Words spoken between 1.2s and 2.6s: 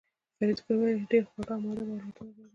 خواږه او مودب اولادونه لرې